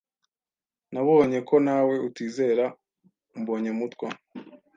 [0.93, 2.65] Nabonye ko nawe utizera
[3.39, 4.07] Mbonyemutwa.